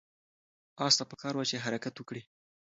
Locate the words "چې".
1.49-1.63